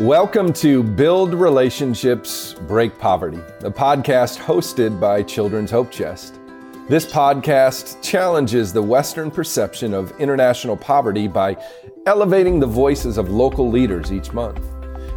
Welcome 0.00 0.54
to 0.54 0.82
Build 0.82 1.34
Relationships, 1.34 2.54
Break 2.66 2.98
Poverty, 2.98 3.36
a 3.60 3.70
podcast 3.70 4.38
hosted 4.38 4.98
by 4.98 5.22
Children's 5.22 5.70
Hope 5.70 5.90
Chest. 5.90 6.40
This 6.88 7.04
podcast 7.04 8.02
challenges 8.02 8.72
the 8.72 8.80
Western 8.80 9.30
perception 9.30 9.92
of 9.92 10.18
international 10.18 10.74
poverty 10.74 11.28
by 11.28 11.54
elevating 12.06 12.58
the 12.58 12.66
voices 12.66 13.18
of 13.18 13.28
local 13.28 13.68
leaders 13.68 14.10
each 14.10 14.32
month. 14.32 14.64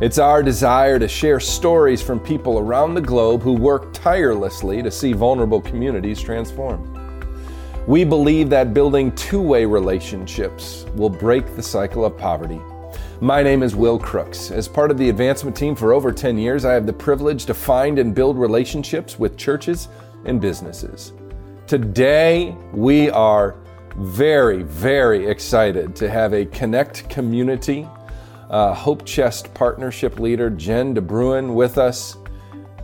It's 0.02 0.18
our 0.18 0.44
desire 0.44 1.00
to 1.00 1.08
share 1.08 1.40
stories 1.40 2.02
from 2.02 2.20
people 2.20 2.60
around 2.60 2.94
the 2.94 3.00
globe 3.00 3.42
who 3.42 3.54
work 3.54 3.94
tirelessly 3.94 4.84
to 4.84 4.92
see 4.92 5.14
vulnerable 5.14 5.62
communities 5.62 6.20
transformed. 6.20 7.00
We 7.88 8.04
believe 8.04 8.50
that 8.50 8.74
building 8.74 9.16
two 9.16 9.42
way 9.42 9.64
relationships 9.64 10.86
will 10.94 11.10
break 11.10 11.56
the 11.56 11.64
cycle 11.64 12.04
of 12.04 12.18
poverty 12.18 12.60
my 13.24 13.42
name 13.42 13.64
is 13.64 13.74
Will 13.74 13.98
Crooks. 13.98 14.52
As 14.52 14.68
part 14.68 14.92
of 14.92 14.98
the 14.98 15.08
advancement 15.08 15.56
team 15.56 15.78
for 15.78 15.94
over 15.94 16.12
10 16.12 16.38
years, 16.38 16.66
I 16.66 16.74
have 16.74 16.86
the 16.86 16.92
privilege 16.92 17.46
to 17.46 17.54
find 17.54 17.98
and 17.98 18.14
build 18.14 18.38
relationships 18.38 19.18
with 19.18 19.38
churches 19.38 19.88
and 20.26 20.42
businesses. 20.42 21.14
Today, 21.66 22.54
we 22.74 23.10
are 23.12 23.56
very, 23.96 24.64
very 24.64 25.26
excited 25.26 25.96
to 25.96 26.10
have 26.10 26.34
a 26.34 26.46
Connect 26.48 27.10
Community 27.10 27.88
uh, 28.50 28.74
Hope 28.74 29.06
Chest 29.06 29.54
partnership 29.54 30.20
leader, 30.20 30.50
Jen 30.50 30.94
DeBruin, 30.94 31.54
with 31.54 31.78
us. 31.78 32.18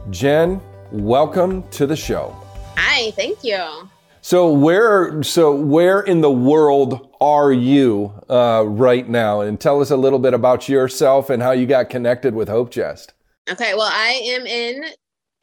Jen, 0.10 0.62
welcome 0.90 1.68
to 1.72 1.86
the 1.86 1.98
show. 1.98 2.34
Hi, 2.78 3.12
thank 3.12 3.44
you. 3.44 3.90
So 4.22 4.52
where 4.52 5.24
so 5.24 5.56
where 5.56 6.02
in 6.02 6.22
the 6.22 6.32
world 6.32 7.10
are 7.22 7.52
you 7.52 8.14
uh, 8.30 8.64
right 8.68 9.08
now? 9.08 9.42
And 9.42 9.60
tell 9.60 9.82
us 9.82 9.92
a 9.92 9.98
little 9.98 10.20
bit 10.20 10.34
about 10.34 10.68
yourself 10.68 11.30
and 11.30 11.42
how 11.42 11.52
you 11.52 11.66
got 11.66 11.90
connected 11.90 12.34
with 12.36 12.50
Hope 12.50 12.72
Chest. 12.72 13.14
Okay, 13.50 13.74
well, 13.74 13.90
I 13.92 14.22
am 14.26 14.46
in 14.46 14.86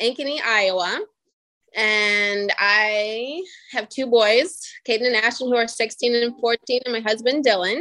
Ankeny, 0.00 0.40
Iowa, 0.44 1.00
and 1.74 2.52
I 2.58 3.42
have 3.72 3.88
two 3.88 4.06
boys, 4.06 4.60
Caden 4.86 5.06
and 5.06 5.16
Ashton, 5.16 5.48
who 5.48 5.56
are 5.56 5.66
16 5.66 6.14
and 6.14 6.38
14, 6.40 6.80
and 6.84 6.92
my 6.92 7.00
husband 7.00 7.44
Dylan. 7.44 7.80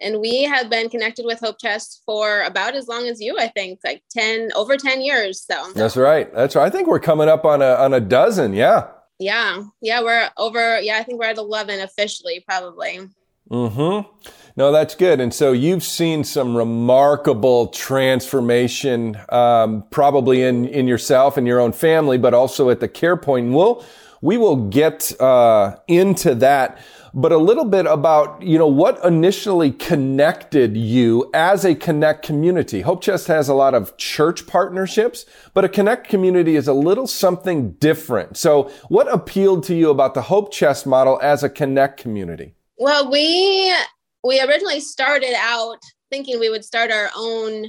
And 0.00 0.20
we 0.20 0.42
have 0.42 0.68
been 0.68 0.90
connected 0.90 1.24
with 1.24 1.40
Hope 1.40 1.58
Chest 1.58 2.02
for 2.04 2.42
about 2.42 2.74
as 2.74 2.86
long 2.86 3.06
as 3.06 3.20
you, 3.20 3.38
I 3.38 3.48
think, 3.48 3.80
like 3.82 4.02
10 4.10 4.50
over 4.54 4.76
10 4.76 5.00
years. 5.00 5.42
So 5.42 5.72
that's 5.74 5.96
right. 5.96 6.32
That's 6.34 6.54
right. 6.54 6.66
I 6.66 6.70
think 6.70 6.86
we're 6.86 7.00
coming 7.00 7.28
up 7.28 7.44
on 7.46 7.62
a 7.62 7.74
on 7.76 7.94
a 7.94 8.00
dozen. 8.00 8.52
Yeah. 8.52 8.88
Yeah. 9.18 9.64
Yeah. 9.80 10.02
We're 10.02 10.30
over. 10.36 10.80
Yeah. 10.80 10.98
I 10.98 11.02
think 11.02 11.18
we're 11.18 11.26
at 11.26 11.38
11 11.38 11.80
officially, 11.80 12.44
probably. 12.46 13.08
Mm-hmm. 13.50 14.30
No, 14.56 14.72
that's 14.72 14.94
good. 14.94 15.20
And 15.20 15.32
so 15.32 15.52
you've 15.52 15.84
seen 15.84 16.24
some 16.24 16.56
remarkable 16.56 17.68
transformation, 17.68 19.18
um, 19.28 19.84
probably 19.90 20.42
in 20.42 20.66
in 20.66 20.88
yourself 20.88 21.36
and 21.36 21.46
your 21.46 21.60
own 21.60 21.72
family, 21.72 22.18
but 22.18 22.34
also 22.34 22.70
at 22.70 22.80
the 22.80 22.88
care 22.88 23.16
point. 23.16 23.52
We'll 23.52 23.84
we 24.26 24.36
will 24.36 24.68
get 24.68 25.18
uh, 25.20 25.76
into 25.86 26.34
that 26.34 26.78
but 27.16 27.32
a 27.32 27.38
little 27.38 27.64
bit 27.64 27.86
about, 27.86 28.42
you 28.42 28.58
know, 28.58 28.66
what 28.66 29.02
initially 29.02 29.72
connected 29.72 30.76
you 30.76 31.30
as 31.32 31.64
a 31.64 31.74
Connect 31.74 32.22
community. 32.22 32.82
Hope 32.82 33.00
Chest 33.00 33.26
has 33.28 33.48
a 33.48 33.54
lot 33.54 33.72
of 33.72 33.96
church 33.96 34.46
partnerships, 34.46 35.24
but 35.54 35.64
a 35.64 35.68
Connect 35.70 36.06
community 36.06 36.56
is 36.56 36.68
a 36.68 36.74
little 36.74 37.06
something 37.06 37.72
different. 37.72 38.36
So 38.36 38.70
what 38.88 39.10
appealed 39.10 39.64
to 39.64 39.74
you 39.74 39.88
about 39.88 40.12
the 40.12 40.20
Hope 40.20 40.52
Chest 40.52 40.86
model 40.86 41.18
as 41.22 41.42
a 41.42 41.48
Connect 41.48 41.98
community? 41.98 42.54
Well, 42.76 43.10
we, 43.10 43.74
we 44.22 44.38
originally 44.42 44.80
started 44.80 45.34
out 45.38 45.78
thinking 46.10 46.38
we 46.38 46.50
would 46.50 46.66
start 46.66 46.90
our 46.90 47.08
own 47.16 47.64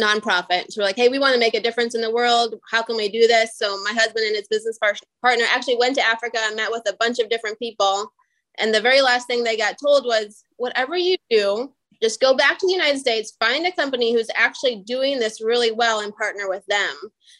nonprofit. 0.00 0.66
So 0.70 0.80
we're 0.80 0.86
like, 0.86 0.96
hey, 0.96 1.08
we 1.08 1.18
want 1.18 1.34
to 1.34 1.40
make 1.40 1.54
a 1.54 1.60
difference 1.60 1.94
in 1.94 2.00
the 2.00 2.12
world. 2.12 2.54
How 2.70 2.82
can 2.82 2.96
we 2.96 3.08
do 3.08 3.26
this? 3.26 3.56
So 3.56 3.82
my 3.84 3.92
husband 3.92 4.26
and 4.26 4.36
his 4.36 4.48
business 4.48 4.78
partner 4.78 5.44
actually 5.50 5.76
went 5.76 5.94
to 5.96 6.02
Africa 6.02 6.38
and 6.42 6.56
met 6.56 6.70
with 6.70 6.82
a 6.88 6.96
bunch 6.98 7.18
of 7.18 7.28
different 7.28 7.58
people 7.58 8.12
and 8.60 8.74
the 8.74 8.80
very 8.80 9.00
last 9.00 9.26
thing 9.26 9.42
they 9.42 9.56
got 9.56 9.78
told 9.78 10.04
was 10.04 10.44
whatever 10.56 10.96
you 10.96 11.16
do, 11.30 11.72
just 12.02 12.20
go 12.20 12.34
back 12.34 12.58
to 12.58 12.66
the 12.66 12.72
United 12.72 12.98
States, 12.98 13.36
find 13.38 13.66
a 13.66 13.72
company 13.72 14.12
who's 14.12 14.30
actually 14.34 14.82
doing 14.86 15.18
this 15.18 15.40
really 15.42 15.70
well 15.70 16.00
and 16.00 16.14
partner 16.16 16.48
with 16.48 16.64
them. 16.66 16.94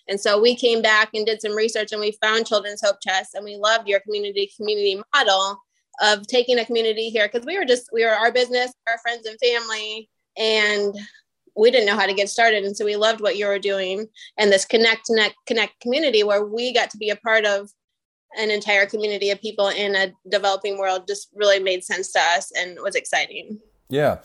And 0.08 0.20
so 0.20 0.40
we 0.40 0.54
came 0.54 0.82
back 0.82 1.10
and 1.14 1.24
did 1.24 1.40
some 1.40 1.54
research 1.54 1.92
and 1.92 2.00
we 2.00 2.16
found 2.22 2.46
Children's 2.46 2.82
Hope 2.84 2.96
Chest 3.06 3.34
and 3.34 3.44
we 3.44 3.56
loved 3.56 3.88
your 3.88 4.00
community 4.00 4.50
community 4.56 5.00
model 5.14 5.58
of 6.02 6.26
taking 6.26 6.58
a 6.58 6.64
community 6.64 7.10
here 7.10 7.28
because 7.30 7.46
we 7.46 7.58
were 7.58 7.64
just 7.64 7.90
we 7.92 8.04
were 8.04 8.12
our 8.12 8.32
business, 8.32 8.72
our 8.86 8.98
friends 8.98 9.26
and 9.26 9.38
family, 9.40 10.08
and 10.36 10.94
we 11.60 11.70
didn't 11.70 11.86
know 11.86 11.96
how 11.96 12.06
to 12.06 12.14
get 12.14 12.28
started. 12.28 12.64
And 12.64 12.76
so 12.76 12.84
we 12.84 12.96
loved 12.96 13.20
what 13.20 13.36
you 13.36 13.46
were 13.46 13.58
doing 13.58 14.08
and 14.38 14.50
this 14.50 14.64
connect, 14.64 15.06
connect, 15.06 15.34
connect 15.46 15.80
community 15.80 16.22
where 16.22 16.44
we 16.44 16.72
got 16.72 16.90
to 16.90 16.96
be 16.96 17.10
a 17.10 17.16
part 17.16 17.44
of 17.44 17.70
an 18.38 18.50
entire 18.50 18.86
community 18.86 19.30
of 19.30 19.40
people 19.40 19.68
in 19.68 19.94
a 19.94 20.12
developing 20.28 20.78
world 20.78 21.06
just 21.06 21.28
really 21.34 21.58
made 21.58 21.84
sense 21.84 22.12
to 22.12 22.18
us 22.18 22.50
and 22.56 22.78
was 22.82 22.94
exciting. 22.94 23.58
Yeah. 23.88 24.18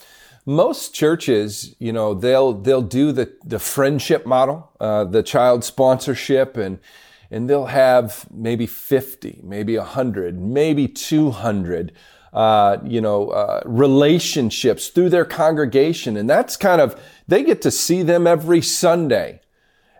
Most 0.45 0.93
churches, 0.93 1.75
you 1.79 1.91
know, 1.91 2.13
they'll 2.13 2.53
they'll 2.53 2.83
do 2.83 3.11
the 3.11 3.35
the 3.43 3.57
friendship 3.57 4.25
model, 4.27 4.71
uh, 4.79 5.03
the 5.03 5.23
child 5.23 5.63
sponsorship, 5.63 6.55
and 6.55 6.77
and 7.31 7.49
they'll 7.49 7.65
have 7.65 8.27
maybe 8.31 8.67
fifty, 8.67 9.41
maybe 9.43 9.75
hundred, 9.75 10.39
maybe 10.39 10.87
two 10.87 11.31
hundred, 11.31 11.93
uh, 12.35 12.79
you 12.83 12.99
know, 12.99 13.29
uh, 13.29 13.61
relationships 13.65 14.89
through 14.89 15.09
their 15.09 15.23
congregation, 15.23 16.17
and 16.17 16.29
that's 16.29 16.57
kind 16.57 16.81
of 16.81 17.01
they 17.27 17.43
get 17.43 17.61
to 17.61 17.71
see 17.71 18.03
them 18.03 18.27
every 18.27 18.61
Sunday. 18.61 19.39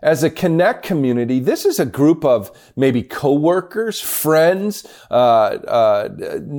As 0.02 0.22
a 0.22 0.28
Connect 0.28 0.84
community, 0.84 1.40
this 1.40 1.64
is 1.64 1.80
a 1.80 1.86
group 1.86 2.22
of 2.26 2.52
maybe 2.76 3.02
coworkers, 3.02 3.98
friends, 3.98 4.86
uh, 5.10 5.14
uh, 5.14 6.08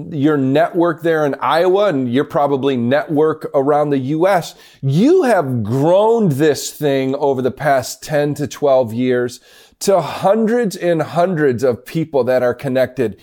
your 0.10 0.36
network 0.36 1.04
there 1.04 1.24
in 1.24 1.36
Iowa, 1.36 1.90
and 1.90 2.12
your 2.12 2.26
probably 2.26 2.76
network 2.76 3.48
around 3.54 3.92
the 3.92 4.00
U.S. 4.00 4.56
You 4.82 5.24
have 5.24 5.62
grown 5.62 6.30
this 6.30 6.74
thing 6.74 7.14
over 7.16 7.44
the 7.44 7.52
past 7.52 8.02
10 8.02 8.34
to 8.34 8.48
12 8.48 8.94
years 8.94 9.40
to 9.82 10.02
hundreds 10.02 10.76
and 10.76 11.04
hundreds 11.04 11.64
of 11.64 11.86
people 11.86 12.24
that 12.24 12.42
are 12.42 12.56
connected. 12.56 13.22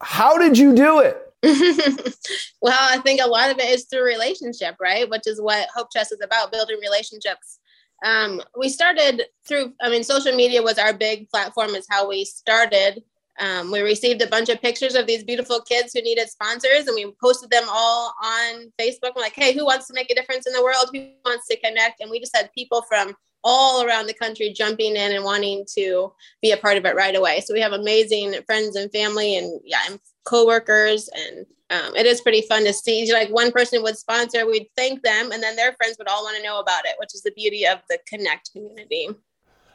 How 0.00 0.36
did 0.36 0.58
you 0.58 0.74
do 0.74 0.98
it? 0.98 1.31
well, 2.62 2.78
I 2.80 2.98
think 3.02 3.20
a 3.20 3.26
lot 3.26 3.50
of 3.50 3.58
it 3.58 3.68
is 3.68 3.86
through 3.86 4.04
relationship, 4.04 4.76
right? 4.80 5.08
Which 5.10 5.26
is 5.26 5.40
what 5.40 5.68
Hope 5.74 5.88
Chest 5.92 6.12
is 6.12 6.20
about 6.22 6.52
building 6.52 6.78
relationships. 6.80 7.58
Um, 8.04 8.42
we 8.58 8.68
started 8.68 9.22
through 9.46 9.74
i 9.80 9.88
mean 9.88 10.02
social 10.02 10.34
media 10.34 10.60
was 10.60 10.76
our 10.78 10.92
big 10.92 11.28
platform 11.30 11.70
is 11.70 11.86
how 11.88 12.08
we 12.08 12.24
started. 12.24 13.02
Um, 13.40 13.72
we 13.72 13.80
received 13.80 14.20
a 14.20 14.26
bunch 14.26 14.50
of 14.50 14.60
pictures 14.60 14.94
of 14.94 15.06
these 15.06 15.24
beautiful 15.24 15.60
kids 15.62 15.92
who 15.94 16.02
needed 16.02 16.28
sponsors 16.28 16.86
and 16.86 16.94
we 16.94 17.10
posted 17.22 17.50
them 17.50 17.64
all 17.68 18.12
on 18.22 18.72
facebook. 18.80 19.14
We're 19.14 19.22
like 19.22 19.34
hey 19.34 19.54
who 19.54 19.64
wants 19.64 19.86
to 19.86 19.94
make 19.94 20.10
a 20.10 20.14
difference 20.14 20.46
in 20.46 20.52
the 20.52 20.62
world? 20.62 20.90
Who 20.92 21.08
wants 21.24 21.46
to 21.48 21.58
connect? 21.60 22.00
And 22.00 22.10
we 22.10 22.20
just 22.20 22.36
had 22.36 22.52
people 22.52 22.82
from 22.88 23.14
all 23.44 23.84
around 23.84 24.06
the 24.06 24.14
country 24.14 24.52
jumping 24.52 24.96
in 24.96 25.12
and 25.12 25.24
wanting 25.24 25.64
to 25.76 26.12
be 26.40 26.52
a 26.52 26.56
part 26.56 26.76
of 26.76 26.84
it 26.84 26.94
right 26.94 27.16
away. 27.16 27.40
So 27.40 27.54
we 27.54 27.60
have 27.60 27.72
amazing 27.72 28.34
friends 28.46 28.76
and 28.76 28.92
family 28.92 29.36
and 29.36 29.60
yeah 29.64 29.96
coworkers 30.24 31.08
and 31.14 31.46
um, 31.72 31.96
it 31.96 32.04
is 32.04 32.20
pretty 32.20 32.42
fun 32.42 32.64
to 32.64 32.72
see. 32.72 33.10
Like 33.12 33.30
one 33.30 33.50
person 33.50 33.82
would 33.82 33.96
sponsor, 33.96 34.46
we'd 34.46 34.68
thank 34.76 35.02
them, 35.02 35.32
and 35.32 35.42
then 35.42 35.56
their 35.56 35.72
friends 35.72 35.96
would 35.98 36.08
all 36.08 36.22
want 36.22 36.36
to 36.36 36.42
know 36.42 36.60
about 36.60 36.84
it, 36.84 36.96
which 36.98 37.14
is 37.14 37.22
the 37.22 37.32
beauty 37.32 37.66
of 37.66 37.78
the 37.88 37.98
Connect 38.06 38.52
community. 38.52 39.08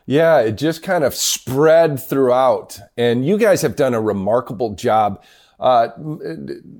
Yeah, 0.05 0.39
it 0.39 0.53
just 0.53 0.83
kind 0.83 1.03
of 1.03 1.15
spread 1.15 1.99
throughout. 1.99 2.79
And 2.97 3.25
you 3.25 3.37
guys 3.37 3.63
have 3.63 3.75
done 3.75 3.95
a 3.95 3.99
remarkable 3.99 4.75
job 4.75 5.23
uh, 5.59 5.89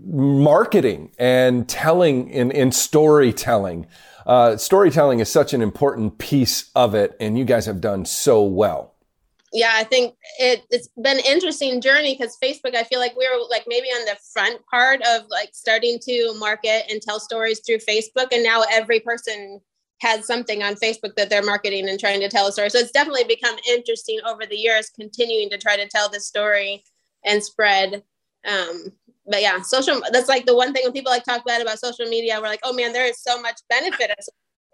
marketing 0.05 1.11
and 1.17 1.67
telling 1.67 2.29
in, 2.29 2.51
in 2.51 2.71
storytelling. 2.71 3.87
Uh, 4.25 4.55
storytelling 4.55 5.19
is 5.19 5.29
such 5.31 5.53
an 5.53 5.63
important 5.63 6.19
piece 6.19 6.69
of 6.75 6.93
it, 6.93 7.17
and 7.19 7.39
you 7.39 7.43
guys 7.43 7.65
have 7.65 7.81
done 7.81 8.05
so 8.05 8.43
well 8.43 8.93
yeah, 9.53 9.71
I 9.75 9.83
think 9.83 10.15
it, 10.39 10.63
it's 10.69 10.89
been 11.01 11.19
interesting 11.19 11.79
journey 11.79 12.15
because 12.17 12.37
Facebook, 12.43 12.75
I 12.75 12.83
feel 12.83 12.99
like 12.99 13.15
we 13.15 13.27
were 13.29 13.45
like 13.49 13.63
maybe 13.67 13.87
on 13.87 14.05
the 14.05 14.17
front 14.33 14.59
part 14.69 15.01
of 15.03 15.23
like 15.29 15.49
starting 15.53 15.99
to 16.03 16.33
market 16.37 16.83
and 16.89 17.01
tell 17.01 17.19
stories 17.19 17.61
through 17.65 17.77
Facebook. 17.77 18.27
And 18.31 18.43
now 18.43 18.63
every 18.69 18.99
person 18.99 19.61
has 20.01 20.27
something 20.27 20.63
on 20.63 20.75
Facebook 20.75 21.15
that 21.15 21.29
they're 21.29 21.43
marketing 21.43 21.87
and 21.89 21.99
trying 21.99 22.19
to 22.19 22.29
tell 22.29 22.47
a 22.47 22.51
story. 22.51 22.69
So 22.69 22.79
it's 22.79 22.91
definitely 22.91 23.23
become 23.23 23.55
interesting 23.67 24.19
over 24.27 24.45
the 24.45 24.57
years, 24.57 24.89
continuing 24.89 25.49
to 25.49 25.57
try 25.57 25.77
to 25.77 25.87
tell 25.87 26.09
this 26.09 26.27
story 26.27 26.83
and 27.25 27.41
spread. 27.41 28.03
Um, 28.47 28.91
but 29.25 29.41
yeah, 29.41 29.61
social, 29.61 30.01
that's 30.11 30.29
like 30.29 30.45
the 30.45 30.55
one 30.55 30.73
thing 30.73 30.83
when 30.83 30.93
people 30.93 31.11
like 31.11 31.23
talk 31.23 31.45
bad 31.45 31.61
about 31.61 31.79
social 31.79 32.05
media, 32.05 32.37
we're 32.39 32.47
like, 32.47 32.61
oh 32.63 32.73
man, 32.73 32.93
there 32.93 33.05
is 33.05 33.21
so 33.21 33.41
much 33.41 33.59
benefit 33.69 34.11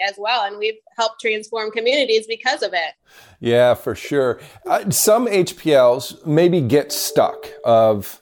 as 0.07 0.15
well. 0.17 0.43
And 0.45 0.57
we've 0.57 0.77
helped 0.97 1.21
transform 1.21 1.71
communities 1.71 2.27
because 2.27 2.61
of 2.61 2.73
it. 2.73 2.93
Yeah, 3.39 3.73
for 3.73 3.95
sure. 3.95 4.39
Uh, 4.65 4.89
some 4.89 5.27
HPLs 5.27 6.25
maybe 6.25 6.61
get 6.61 6.91
stuck 6.91 7.47
of 7.63 8.21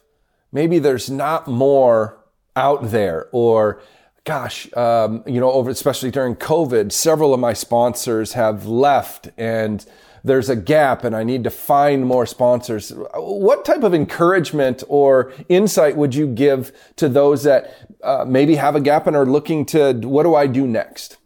maybe 0.52 0.78
there's 0.78 1.10
not 1.10 1.48
more 1.48 2.18
out 2.56 2.90
there 2.90 3.28
or 3.32 3.80
gosh, 4.24 4.72
um, 4.76 5.24
you 5.26 5.40
know, 5.40 5.50
over 5.50 5.70
especially 5.70 6.10
during 6.10 6.36
COVID, 6.36 6.92
several 6.92 7.34
of 7.34 7.40
my 7.40 7.52
sponsors 7.52 8.34
have 8.34 8.66
left 8.66 9.30
and 9.36 9.84
there's 10.24 10.48
a 10.48 10.56
gap 10.56 11.02
and 11.02 11.16
I 11.16 11.24
need 11.24 11.42
to 11.44 11.50
find 11.50 12.06
more 12.06 12.26
sponsors. 12.26 12.90
What 13.14 13.64
type 13.64 13.82
of 13.82 13.92
encouragement 13.92 14.84
or 14.88 15.32
insight 15.48 15.96
would 15.96 16.14
you 16.14 16.28
give 16.28 16.72
to 16.96 17.08
those 17.08 17.42
that 17.42 17.74
uh, 18.04 18.24
maybe 18.26 18.54
have 18.56 18.76
a 18.76 18.80
gap 18.80 19.06
and 19.06 19.16
are 19.16 19.26
looking 19.26 19.66
to 19.66 19.94
what 19.94 20.22
do 20.22 20.34
I 20.34 20.46
do 20.46 20.66
next? 20.66 21.16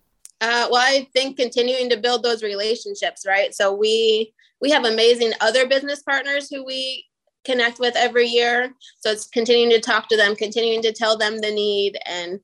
Uh, 0.41 0.69
well, 0.71 0.83
I 0.83 1.09
think 1.15 1.38
continuing 1.38 1.88
to 1.91 1.97
build 1.97 2.23
those 2.23 2.43
relationships, 2.43 3.25
right? 3.27 3.55
So 3.55 3.75
we 3.75 4.35
we 4.61 4.71
have 4.71 4.85
amazing 4.85 5.33
other 5.41 5.67
business 5.67 6.03
partners 6.03 6.49
who 6.50 6.65
we 6.65 7.06
connect 7.44 7.79
with 7.79 7.94
every 7.97 8.27
year. 8.27 8.73
So 9.00 9.11
it's 9.11 9.27
continuing 9.29 9.71
to 9.71 9.81
talk 9.81 10.09
to 10.09 10.17
them, 10.17 10.35
continuing 10.35 10.83
to 10.83 10.93
tell 10.93 11.17
them 11.17 11.38
the 11.38 11.53
need 11.53 11.99
and 12.06 12.41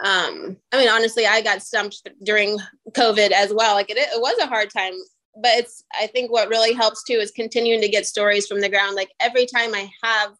um, 0.00 0.56
I 0.72 0.78
mean, 0.78 0.88
honestly, 0.88 1.26
I 1.26 1.40
got 1.40 1.62
stumped 1.62 2.08
during 2.22 2.58
COVID 2.92 3.32
as 3.32 3.52
well. 3.52 3.74
Like 3.74 3.90
it, 3.90 3.98
it 3.98 4.20
was 4.20 4.38
a 4.38 4.46
hard 4.46 4.70
time, 4.70 4.92
but 5.34 5.50
it's, 5.54 5.82
I 6.00 6.06
think 6.06 6.30
what 6.30 6.48
really 6.48 6.72
helps 6.72 7.02
too 7.02 7.14
is 7.14 7.32
continuing 7.32 7.80
to 7.80 7.88
get 7.88 8.06
stories 8.06 8.46
from 8.46 8.60
the 8.60 8.68
ground. 8.68 8.94
Like 8.94 9.10
every 9.18 9.46
time 9.46 9.74
I 9.74 9.90
have 10.04 10.34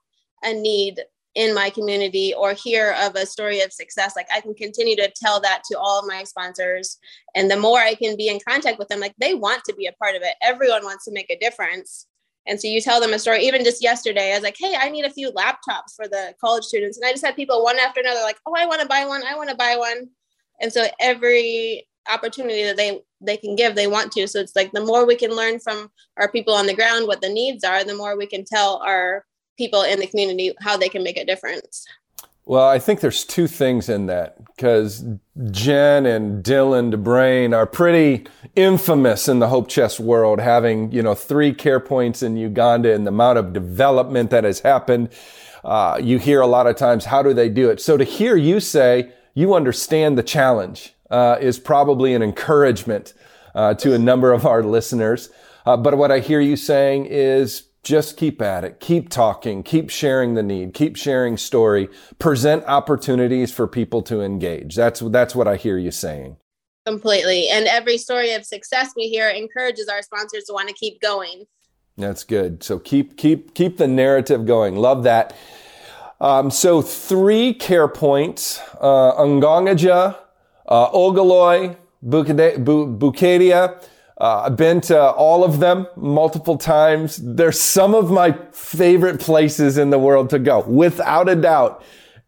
a 0.45 0.53
need 0.53 1.01
in 1.39 1.55
my 1.55 1.71
community 1.71 2.35
or 2.35 2.53
hear 2.53 2.97
of 3.01 3.15
a 3.15 3.25
story 3.25 3.61
of 3.61 3.73
success, 3.73 4.17
like 4.17 4.27
I 4.35 4.41
can 4.41 4.55
continue 4.55 4.97
to 4.97 5.09
tell 5.15 5.41
that 5.41 5.63
to 5.71 5.79
all 5.79 6.01
of 6.01 6.09
my 6.09 6.25
sponsors. 6.25 6.99
And 7.37 7.49
the 7.49 7.57
more 7.57 7.79
I 7.79 7.95
can 7.95 8.17
be 8.17 8.29
in 8.29 8.41
contact 8.47 8.77
with 8.77 8.89
them, 8.89 8.99
like 8.99 9.15
they 9.21 9.35
want 9.35 9.63
to 9.65 9.75
be 9.75 9.87
a 9.87 9.93
part 9.93 10.17
of 10.17 10.23
it. 10.23 10.35
Everyone 10.43 10.83
wants 10.83 11.05
to 11.05 11.13
make 11.13 11.31
a 11.31 11.39
difference. 11.39 12.09
And 12.49 12.61
so 12.61 12.67
you 12.67 12.81
tell 12.81 13.01
them 13.01 13.13
a 13.13 13.21
story. 13.21 13.45
Even 13.45 13.63
just 13.63 13.81
yesterday, 13.81 14.33
I 14.33 14.35
was 14.35 14.43
like, 14.43 14.57
hey, 14.59 14.75
I 14.77 14.89
need 14.89 15.05
a 15.05 15.13
few 15.13 15.31
laptops 15.31 15.95
for 15.95 16.09
the 16.09 16.35
college 16.41 16.65
students. 16.65 16.99
And 16.99 17.07
I 17.07 17.13
just 17.13 17.25
had 17.25 17.37
people 17.37 17.63
one 17.63 17.79
after 17.79 18.01
another, 18.01 18.23
like, 18.23 18.39
oh, 18.45 18.55
I 18.57 18.67
want 18.67 18.81
to 18.81 18.89
buy 18.89 19.05
one. 19.05 19.23
I 19.25 19.37
want 19.37 19.49
to 19.51 19.57
buy 19.57 19.77
one. 19.77 20.09
And 20.61 20.73
so 20.73 20.87
every 20.99 21.87
opportunity 22.11 22.65
that 22.65 22.77
they 22.77 23.01
they 23.21 23.37
can 23.37 23.55
give, 23.55 23.77
they 23.77 23.87
want 23.87 24.11
to. 24.13 24.27
So 24.27 24.41
it's 24.41 24.57
like 24.57 24.73
the 24.73 24.85
more 24.85 25.07
we 25.07 25.15
can 25.15 25.37
learn 25.37 25.61
from 25.61 25.89
our 26.17 26.33
people 26.33 26.55
on 26.55 26.67
the 26.67 26.75
ground 26.75 27.07
what 27.07 27.21
the 27.21 27.29
needs 27.29 27.63
are, 27.63 27.85
the 27.85 27.95
more 27.95 28.17
we 28.17 28.27
can 28.27 28.45
tell 28.45 28.83
our 28.85 29.25
people 29.59 29.83
in 29.83 30.01
the 30.01 30.07
community 30.07 30.55
how 30.61 30.77
they 30.77 30.89
can 30.89 31.03
make 31.03 31.19
a 31.19 31.25
difference. 31.25 31.87
Well, 32.47 32.67
I 32.67 32.79
think 32.79 33.01
there's 33.01 33.27
two 33.27 33.47
things 33.47 33.91
in 33.91 34.07
that 34.07 34.43
because 34.47 35.05
Jen 35.51 36.07
and 36.07 36.43
Dylan 36.43 36.95
DeBruin 36.95 37.55
are 37.55 37.67
pretty 37.67 38.27
infamous 38.57 39.29
in 39.29 39.39
the 39.39 39.49
Hope 39.49 39.69
Chest 39.69 40.01
world, 40.01 40.41
having, 40.41 40.91
you 40.91 41.03
know, 41.03 41.15
three 41.15 41.53
care 41.53 41.79
points 41.79 42.23
in 42.23 42.39
Uganda 42.39 42.95
and 42.95 43.05
the 43.07 43.11
amount 43.11 43.37
of 43.37 43.53
development 43.53 44.31
that 44.31 44.45
has 44.45 44.61
happened. 44.61 45.11
Uh, 45.63 46.01
you 46.03 46.19
hear 46.19 46.41
a 46.41 46.47
lot 46.47 46.67
of 46.67 46.77
times, 46.77 47.05
how 47.05 47.23
do 47.23 47.35
they 47.35 47.51
do 47.51 47.69
it? 47.69 47.83
So 47.83 47.99
to 47.99 48.05
hear 48.05 48.35
you 48.35 48.61
say 48.61 49.13
you 49.35 49.53
understand 49.53 50.17
the 50.17 50.23
challenge 50.23 50.95
uh, 51.11 51.37
is 51.39 51.59
probably 51.59 52.15
an 52.15 52.23
encouragement 52.23 53.13
uh, 53.55 53.75
to 53.75 53.93
a 53.93 53.99
number 53.99 54.33
of 54.33 54.47
our 54.47 54.63
listeners. 54.63 55.29
Uh, 55.67 55.77
but 55.77 55.99
what 55.99 56.11
I 56.11 56.21
hear 56.21 56.41
you 56.41 56.57
saying 56.57 57.07
is 57.11 57.68
just 57.83 58.17
keep 58.17 58.43
at 58.43 58.65
it. 58.65 58.81
Keep 58.81 59.09
talking. 59.09 59.63
Keep 59.63 59.91
sharing 59.91 60.35
the 60.35 60.43
need. 60.43 60.75
Keep 60.75 60.97
sharing 60.97 61.37
story. 61.37 61.89
Present 62.19 62.65
opportunities 62.67 63.53
for 63.53 63.67
people 63.67 64.03
to 64.03 64.21
engage. 64.21 64.75
That's, 64.75 65.01
that's 65.01 65.35
what 65.35 65.49
I 65.49 65.57
hear 65.57 65.79
you 65.79 65.91
saying. 65.91 66.37
Completely. 66.85 67.49
And 67.49 67.67
every 67.67 67.99
story 67.99 68.33
of 68.33 68.45
success 68.45 68.93
we 68.97 69.09
hear 69.09 69.29
encourages 69.29 69.89
our 69.89 70.03
sponsors 70.03 70.45
to 70.45 70.53
want 70.53 70.69
to 70.69 70.75
keep 70.75 71.01
going. 71.01 71.45
That's 71.97 72.25
good. 72.25 72.63
So 72.63 72.79
keep, 72.79 73.17
keep, 73.17 73.55
keep 73.55 73.77
the 73.77 73.89
narrative 73.89 74.47
going. 74.47 74.77
Love 74.77 75.03
that. 75.05 75.37
Um, 76.21 76.51
so 76.51 76.83
three 76.83 77.55
care 77.55 77.89
points, 77.89 78.61
uh, 78.81 79.13
Ngongaja, 79.17 80.17
uh, 80.67 80.91
Bukedea, 82.03 83.85
uh, 84.21 84.43
I've 84.47 84.57
been 84.57 84.81
to 84.83 85.01
all 85.13 85.45
of 85.45 85.61
them 85.61 85.87
multiple 85.97 86.59
times. 86.59 87.21
They're 87.23 87.53
some 87.53 87.95
of 87.95 88.11
my 88.11 88.37
favorite 88.53 89.21
places 89.21 89.79
in 89.79 89.91
the 89.91 89.99
world 89.99 90.31
to 90.31 90.39
go, 90.39 90.61
without 90.61 91.29
a 91.29 91.37
doubt. 91.37 91.85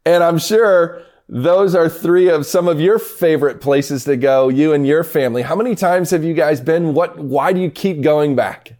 And 0.06 0.22
I'm 0.22 0.38
sure 0.38 1.02
those 1.28 1.74
are 1.74 1.88
three 1.88 2.28
of 2.28 2.46
some 2.46 2.68
of 2.68 2.80
your 2.80 2.98
favorite 2.98 3.60
places 3.60 4.04
to 4.04 4.16
go, 4.16 4.48
you 4.48 4.72
and 4.72 4.86
your 4.86 5.04
family. 5.04 5.42
How 5.42 5.56
many 5.56 5.74
times 5.74 6.10
have 6.10 6.24
you 6.24 6.34
guys 6.34 6.60
been? 6.60 6.94
What, 6.94 7.18
why 7.18 7.52
do 7.52 7.60
you 7.60 7.70
keep 7.70 8.02
going 8.02 8.36
back? 8.36 8.76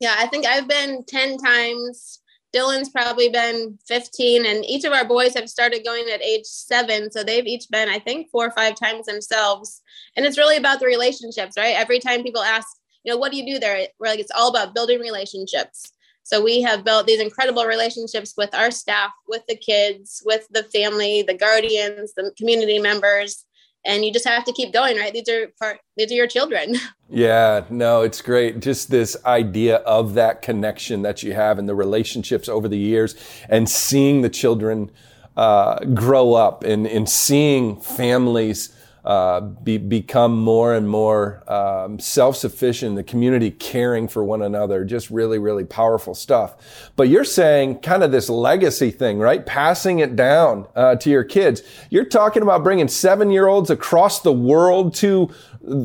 Yeah, 0.00 0.14
I 0.18 0.26
think 0.26 0.46
I've 0.46 0.68
been 0.68 1.04
10 1.06 1.38
times 1.38 2.20
Dylan's 2.54 2.88
probably 2.88 3.28
been 3.28 3.78
15, 3.88 4.46
and 4.46 4.64
each 4.64 4.84
of 4.84 4.92
our 4.92 5.04
boys 5.04 5.34
have 5.34 5.48
started 5.48 5.84
going 5.84 6.08
at 6.12 6.22
age 6.22 6.44
seven. 6.44 7.10
So 7.10 7.24
they've 7.24 7.46
each 7.46 7.68
been, 7.68 7.88
I 7.88 7.98
think, 7.98 8.30
four 8.30 8.46
or 8.46 8.50
five 8.52 8.76
times 8.76 9.06
themselves. 9.06 9.82
And 10.16 10.24
it's 10.24 10.38
really 10.38 10.56
about 10.56 10.80
the 10.80 10.86
relationships, 10.86 11.54
right? 11.56 11.76
Every 11.76 11.98
time 11.98 12.22
people 12.22 12.42
ask, 12.42 12.66
you 13.04 13.12
know, 13.12 13.18
what 13.18 13.32
do 13.32 13.38
you 13.38 13.54
do 13.54 13.58
there? 13.58 13.86
We're 13.98 14.08
like, 14.08 14.20
it's 14.20 14.30
all 14.34 14.48
about 14.48 14.74
building 14.74 15.00
relationships. 15.00 15.92
So 16.22 16.42
we 16.42 16.62
have 16.62 16.84
built 16.84 17.06
these 17.06 17.20
incredible 17.20 17.66
relationships 17.66 18.32
with 18.36 18.54
our 18.54 18.70
staff, 18.70 19.10
with 19.28 19.42
the 19.46 19.56
kids, 19.56 20.22
with 20.24 20.46
the 20.50 20.62
family, 20.64 21.22
the 21.22 21.34
guardians, 21.34 22.14
the 22.14 22.32
community 22.38 22.78
members 22.78 23.44
and 23.84 24.04
you 24.04 24.12
just 24.12 24.26
have 24.26 24.44
to 24.44 24.52
keep 24.52 24.72
going 24.72 24.96
right 24.96 25.12
these 25.12 25.28
are 25.28 25.48
part 25.58 25.78
these 25.96 26.10
are 26.10 26.14
your 26.14 26.26
children 26.26 26.76
yeah 27.08 27.64
no 27.70 28.02
it's 28.02 28.20
great 28.20 28.60
just 28.60 28.90
this 28.90 29.16
idea 29.24 29.76
of 29.78 30.14
that 30.14 30.42
connection 30.42 31.02
that 31.02 31.22
you 31.22 31.32
have 31.34 31.58
and 31.58 31.68
the 31.68 31.74
relationships 31.74 32.48
over 32.48 32.68
the 32.68 32.78
years 32.78 33.14
and 33.48 33.68
seeing 33.68 34.22
the 34.22 34.30
children 34.30 34.90
uh, 35.36 35.84
grow 35.86 36.34
up 36.34 36.62
and, 36.62 36.86
and 36.86 37.08
seeing 37.08 37.80
families 37.80 38.74
uh, 39.04 39.40
be, 39.40 39.76
become 39.76 40.38
more 40.38 40.74
and 40.74 40.88
more 40.88 41.42
um, 41.52 41.98
self-sufficient, 41.98 42.96
the 42.96 43.02
community 43.02 43.50
caring 43.50 44.08
for 44.08 44.24
one 44.24 44.42
another, 44.42 44.84
just 44.84 45.10
really, 45.10 45.38
really 45.38 45.64
powerful 45.64 46.14
stuff. 46.14 46.90
But 46.96 47.08
you're 47.08 47.24
saying 47.24 47.80
kind 47.80 48.02
of 48.02 48.12
this 48.12 48.30
legacy 48.30 48.90
thing, 48.90 49.18
right? 49.18 49.44
Passing 49.44 49.98
it 49.98 50.16
down 50.16 50.66
uh, 50.74 50.96
to 50.96 51.10
your 51.10 51.24
kids. 51.24 51.62
You're 51.90 52.06
talking 52.06 52.42
about 52.42 52.64
bringing 52.64 52.88
seven-year-olds 52.88 53.70
across 53.70 54.22
the 54.22 54.32
world 54.32 54.94
to 54.96 55.30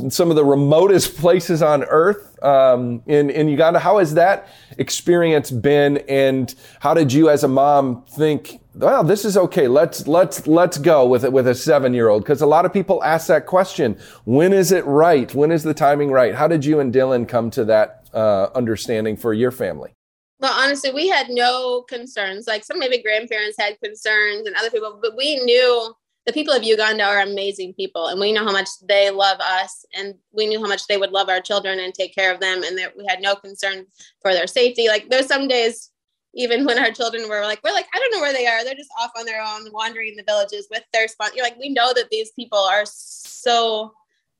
some 0.09 0.29
of 0.29 0.35
the 0.35 0.45
remotest 0.45 1.17
places 1.19 1.61
on 1.61 1.83
earth 1.85 2.28
um, 2.41 3.01
in, 3.05 3.29
in 3.29 3.47
Uganda. 3.47 3.79
How 3.79 3.99
has 3.99 4.13
that 4.15 4.47
experience 4.77 5.51
been? 5.51 5.97
And 6.09 6.53
how 6.79 6.93
did 6.93 7.11
you 7.13 7.29
as 7.29 7.43
a 7.43 7.47
mom 7.47 8.03
think, 8.05 8.61
well, 8.75 9.03
this 9.03 9.25
is 9.25 9.37
okay. 9.37 9.67
Let's, 9.67 10.07
let's, 10.07 10.47
let's 10.47 10.77
go 10.77 11.05
with 11.05 11.23
it 11.23 11.33
with 11.33 11.47
a 11.47 11.55
seven 11.55 11.93
year 11.93 12.09
old. 12.09 12.25
Cause 12.25 12.41
a 12.41 12.47
lot 12.47 12.65
of 12.65 12.73
people 12.73 13.03
ask 13.03 13.27
that 13.27 13.45
question. 13.45 13.97
When 14.25 14.53
is 14.53 14.71
it 14.71 14.85
right? 14.85 15.33
When 15.33 15.51
is 15.51 15.63
the 15.63 15.73
timing 15.73 16.11
right? 16.11 16.35
How 16.35 16.47
did 16.47 16.65
you 16.65 16.79
and 16.79 16.93
Dylan 16.93 17.27
come 17.27 17.49
to 17.51 17.65
that 17.65 18.07
uh, 18.13 18.47
understanding 18.55 19.17
for 19.17 19.33
your 19.33 19.51
family? 19.51 19.93
Well, 20.39 20.53
honestly, 20.53 20.91
we 20.93 21.09
had 21.09 21.29
no 21.29 21.83
concerns. 21.89 22.47
Like 22.47 22.63
some 22.63 22.79
maybe 22.79 23.03
grandparents 23.03 23.57
had 23.59 23.77
concerns 23.83 24.47
and 24.47 24.55
other 24.55 24.69
people, 24.69 24.97
but 25.01 25.17
we 25.17 25.35
knew 25.43 25.93
the 26.29 26.33
people 26.33 26.53
of 26.53 26.61
Uganda 26.61 27.03
are 27.03 27.21
amazing 27.21 27.73
people, 27.73 28.05
and 28.05 28.19
we 28.19 28.31
know 28.31 28.43
how 28.45 28.51
much 28.51 28.69
they 28.87 29.09
love 29.09 29.39
us, 29.39 29.83
and 29.95 30.13
we 30.31 30.45
knew 30.45 30.61
how 30.61 30.67
much 30.67 30.85
they 30.85 30.97
would 30.97 31.09
love 31.09 31.27
our 31.27 31.41
children 31.41 31.79
and 31.79 31.91
take 31.91 32.13
care 32.13 32.31
of 32.31 32.39
them, 32.39 32.61
and 32.63 32.77
that 32.77 32.95
we 32.95 33.03
had 33.09 33.19
no 33.19 33.33
concern 33.33 33.87
for 34.21 34.31
their 34.31 34.45
safety. 34.45 34.87
Like 34.87 35.09
there's 35.09 35.25
some 35.25 35.47
days, 35.47 35.89
even 36.35 36.65
when 36.65 36.77
our 36.77 36.91
children 36.91 37.27
were 37.27 37.41
like, 37.41 37.59
we're 37.63 37.73
like, 37.73 37.87
I 37.95 37.97
don't 37.97 38.11
know 38.11 38.21
where 38.21 38.31
they 38.31 38.45
are. 38.45 38.63
They're 38.63 38.75
just 38.75 38.91
off 38.99 39.09
on 39.17 39.25
their 39.25 39.41
own, 39.41 39.71
wandering 39.73 40.15
the 40.15 40.23
villages 40.23 40.67
with 40.69 40.83
their 40.93 41.07
sponsor. 41.07 41.33
You're 41.35 41.45
like, 41.45 41.57
we 41.57 41.69
know 41.69 41.93
that 41.95 42.11
these 42.11 42.31
people 42.33 42.59
are 42.59 42.83
so 42.85 43.91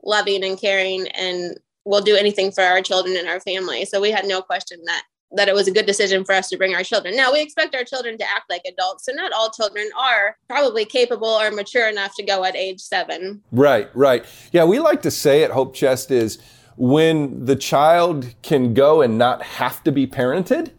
loving 0.04 0.44
and 0.44 0.60
caring, 0.60 1.08
and 1.08 1.58
will 1.86 2.02
do 2.02 2.16
anything 2.16 2.52
for 2.52 2.64
our 2.64 2.84
children 2.84 3.18
and 3.18 3.28
our 3.28 3.40
family. 3.40 3.84
So 3.86 4.00
we 4.00 4.12
had 4.12 4.28
no 4.28 4.44
question 4.44 4.80
that 4.86 5.06
that 5.32 5.48
it 5.48 5.54
was 5.54 5.68
a 5.68 5.72
good 5.72 5.86
decision 5.86 6.26
for 6.26 6.34
us 6.34 6.50
to 6.50 6.58
bring 6.58 6.74
our 6.74 6.84
children. 6.84 7.16
Now, 7.16 7.32
we 7.32 7.42
expect 7.42 7.76
our 7.76 7.84
children 7.84 8.18
to 8.18 8.24
act 8.24 8.50
like 8.50 8.64
adults. 8.68 9.06
So, 9.06 9.12
not 9.12 9.32
all 9.32 9.50
children 9.52 9.90
are 9.98 10.38
probably 10.48 10.86
capable 10.86 11.28
or 11.28 11.52
mature 11.52 11.88
enough 11.88 12.16
to 12.16 12.24
go 12.24 12.44
at 12.44 12.56
age 12.56 12.80
seven. 12.80 13.42
Right, 13.52 13.90
right. 13.94 14.26
Yeah, 14.52 14.66
we 14.66 14.80
like 14.80 15.02
to 15.04 15.12
say 15.12 15.44
at 15.44 15.52
Hope 15.52 15.76
Chest 15.76 16.12
is 16.12 16.40
when 16.78 17.46
the 17.46 17.56
child 17.56 18.34
can 18.42 18.74
go 18.74 19.02
and 19.02 19.18
not 19.18 19.44
have 19.44 19.84
to 19.84 19.92
be 19.92 20.08
parented, 20.08 20.72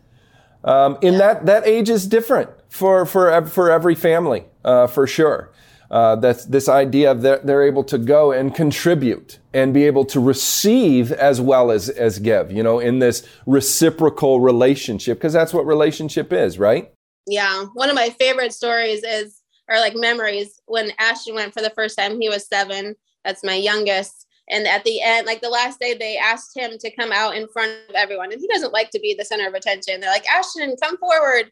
um, 0.64 0.98
in 1.00 1.14
yeah. 1.14 1.18
that, 1.18 1.46
that 1.46 1.66
age 1.66 1.88
is 1.88 2.06
different 2.06 2.50
for, 2.68 3.06
for, 3.06 3.46
for 3.46 3.70
every 3.70 3.94
family, 3.94 4.44
uh, 4.64 4.86
for 4.86 5.06
sure 5.06 5.50
uh, 5.90 6.14
that's 6.16 6.44
this 6.44 6.68
idea 6.68 7.10
of 7.10 7.22
that 7.22 7.46
they're 7.46 7.64
able 7.64 7.82
to 7.82 7.98
go 7.98 8.30
and 8.30 8.54
contribute 8.54 9.40
and 9.52 9.74
be 9.74 9.84
able 9.84 10.04
to 10.04 10.20
receive 10.20 11.10
as 11.12 11.40
well 11.40 11.70
as 11.70 11.88
as 11.88 12.20
give 12.20 12.52
you 12.52 12.62
know 12.62 12.78
in 12.78 13.00
this 13.00 13.26
reciprocal 13.46 14.40
relationship 14.40 15.18
because 15.18 15.32
that's 15.32 15.52
what 15.52 15.66
relationship 15.66 16.32
is 16.32 16.58
right? 16.58 16.92
Yeah. 17.26 17.66
One 17.74 17.88
of 17.88 17.96
my 17.96 18.10
favorite 18.10 18.52
stories 18.52 19.02
is 19.02 19.40
or 19.68 19.78
like 19.78 19.94
memories 19.96 20.60
when 20.66 20.92
ashton 20.98 21.34
went 21.34 21.52
for 21.52 21.62
the 21.62 21.70
first 21.70 21.98
time 21.98 22.20
he 22.20 22.28
was 22.28 22.46
seven. 22.46 22.94
That's 23.24 23.44
my 23.44 23.54
youngest. 23.54 24.26
And 24.48 24.66
at 24.66 24.84
the 24.84 25.02
end 25.02 25.26
like 25.26 25.40
the 25.40 25.48
last 25.48 25.80
day 25.80 25.94
they 25.94 26.16
asked 26.16 26.56
him 26.56 26.78
to 26.78 26.90
come 26.94 27.10
out 27.10 27.36
in 27.36 27.48
front 27.48 27.72
of 27.88 27.96
everyone. 27.96 28.32
And 28.32 28.40
he 28.40 28.46
doesn't 28.46 28.72
like 28.72 28.90
to 28.90 29.00
be 29.00 29.14
the 29.18 29.24
center 29.24 29.48
of 29.48 29.54
attention. 29.54 30.00
They're 30.00 30.12
like 30.12 30.28
ashton 30.28 30.76
come 30.80 30.96
forward. 30.98 31.50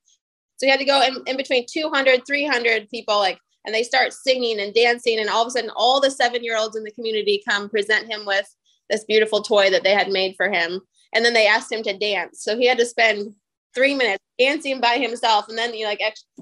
So 0.59 0.67
he 0.67 0.71
had 0.71 0.81
to 0.81 0.85
go 0.85 1.03
in, 1.03 1.17
in 1.27 1.37
between 1.37 1.67
200 1.69 2.25
300 2.25 2.89
people 2.89 3.19
like 3.19 3.39
and 3.65 3.75
they 3.75 3.83
start 3.83 4.13
singing 4.13 4.61
and 4.61 4.75
dancing 4.75 5.19
and 5.19 5.29
all 5.29 5.43
of 5.43 5.49
a 5.49 5.51
sudden 5.51 5.71
all 5.77 6.01
the 6.01 6.11
seven 6.11 6.43
year 6.43 6.57
olds 6.57 6.77
in 6.77 6.85
the 6.85 6.91
community 6.91 7.43
come 7.49 7.69
present 7.69 8.11
him 8.11 8.25
with 8.25 8.49
this 8.91 9.05
beautiful 9.05 9.43
toy 9.43 9.71
that 9.71 9.85
they 9.85 9.93
had 9.93 10.09
made 10.09 10.35
for 10.37 10.51
him. 10.51 10.81
And 11.15 11.25
then 11.25 11.35
they 11.35 11.47
asked 11.47 11.73
him 11.73 11.83
to 11.85 11.99
dance. 11.99 12.43
So 12.43 12.57
he 12.57 12.67
had 12.67 12.79
to 12.79 12.87
spend 12.87 13.35
three 13.75 13.95
minutes 13.95 14.25
dancing 14.39 14.81
by 14.81 14.95
himself 14.95 15.49
and 15.49 15.59
then 15.59 15.75
you 15.75 15.85
know, 15.85 15.91
like 15.91 16.01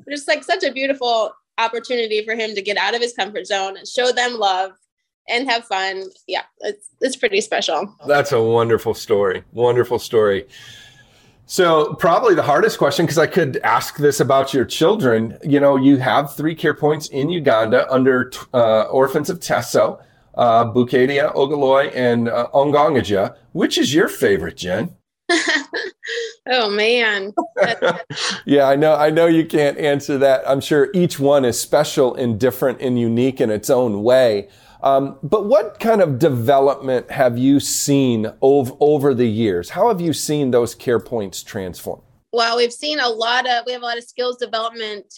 just 0.08 0.28
like 0.28 0.44
such 0.44 0.62
a 0.62 0.73
beautiful 0.73 1.32
opportunity 1.58 2.25
for 2.25 2.35
him 2.35 2.54
to 2.54 2.62
get 2.62 2.76
out 2.76 2.94
of 2.94 3.00
his 3.00 3.14
comfort 3.14 3.46
zone 3.46 3.76
and 3.76 3.88
show 3.88 4.12
them 4.12 4.38
love 4.38 4.73
and 5.28 5.49
have 5.49 5.64
fun. 5.64 6.04
Yeah 6.28 6.42
it's, 6.61 6.88
it's 7.00 7.16
pretty 7.16 7.40
special. 7.40 7.94
That's 8.06 8.32
a 8.32 8.42
wonderful 8.42 8.94
story. 8.94 9.42
Wonderful 9.52 9.99
story 9.99 10.46
so 11.46 11.94
probably 11.94 12.34
the 12.34 12.42
hardest 12.42 12.76
question, 12.76 13.06
because 13.06 13.18
I 13.18 13.28
could 13.28 13.58
ask 13.58 13.96
this 13.96 14.18
about 14.18 14.52
your 14.52 14.64
children. 14.64 15.38
You 15.44 15.60
know, 15.60 15.76
you 15.76 15.98
have 15.98 16.34
three 16.34 16.56
care 16.56 16.74
points 16.74 17.06
in 17.08 17.30
Uganda 17.30 17.90
under 17.90 18.32
uh, 18.52 18.82
Orphans 18.82 19.30
of 19.30 19.38
Teso, 19.38 20.02
uh, 20.34 20.64
Bukedea, 20.64 21.32
Ogaloi, 21.34 21.94
and 21.94 22.28
uh, 22.28 22.48
Ongongaja. 22.52 23.36
Which 23.52 23.78
is 23.78 23.94
your 23.94 24.08
favorite, 24.08 24.56
Jen? 24.56 24.96
oh 26.48 26.68
man. 26.70 27.32
yeah, 28.44 28.64
I 28.68 28.74
know. 28.74 28.96
I 28.96 29.10
know 29.10 29.26
you 29.26 29.46
can't 29.46 29.78
answer 29.78 30.18
that. 30.18 30.48
I'm 30.48 30.60
sure 30.60 30.88
each 30.94 31.20
one 31.20 31.44
is 31.44 31.60
special 31.60 32.14
and 32.16 32.40
different 32.40 32.80
and 32.80 32.98
unique 32.98 33.40
in 33.40 33.50
its 33.50 33.70
own 33.70 34.02
way. 34.02 34.48
Um, 34.87 35.19
but 35.21 35.47
what 35.47 35.81
kind 35.81 36.00
of 36.00 36.21
development 36.21 37.11
have 37.11 37.37
you 37.37 37.59
seen 37.59 38.33
over, 38.40 38.73
over 38.78 39.14
the 39.14 39.26
years? 39.26 39.71
How 39.71 39.88
have 39.88 40.00
you 40.00 40.12
seen 40.12 40.52
those 40.52 40.76
care 40.76 41.00
points 41.00 41.43
transform? 41.43 42.02
Well, 42.33 42.57
we've 42.57 42.73
seen 42.73 43.00
a 43.00 43.09
lot 43.09 43.49
of 43.49 43.64
we 43.66 43.73
have 43.73 43.83
a 43.83 43.85
lot 43.85 43.99
of 43.99 44.05
skills 44.05 44.37
development 44.37 45.12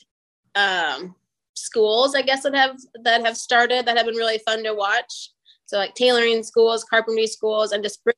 um, 0.54 1.14
schools, 1.52 2.14
I 2.14 2.22
guess 2.22 2.44
that 2.44 2.54
have 2.54 2.78
that 3.04 3.20
have 3.26 3.36
started 3.36 3.84
that 3.84 3.98
have 3.98 4.06
been 4.06 4.14
really 4.14 4.38
fun 4.38 4.64
to 4.64 4.72
watch. 4.72 5.32
So 5.66 5.76
like 5.76 5.94
tailoring 5.94 6.42
schools, 6.44 6.84
carpentry 6.84 7.26
schools, 7.26 7.72
and 7.72 7.82
just 7.82 8.02
bring 8.04 8.16